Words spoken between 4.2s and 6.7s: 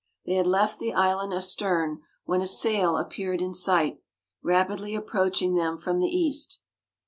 rapidly approaching them from the east.